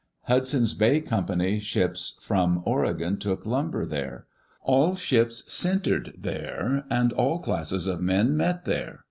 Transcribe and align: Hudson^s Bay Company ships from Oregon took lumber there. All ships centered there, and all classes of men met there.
Hudson^s 0.27 0.75
Bay 0.75 0.99
Company 0.99 1.59
ships 1.59 2.17
from 2.21 2.63
Oregon 2.65 3.17
took 3.19 3.45
lumber 3.45 3.85
there. 3.85 4.25
All 4.63 4.95
ships 4.95 5.53
centered 5.53 6.15
there, 6.17 6.85
and 6.89 7.13
all 7.13 7.37
classes 7.37 7.85
of 7.85 8.01
men 8.01 8.35
met 8.35 8.65
there. 8.65 8.99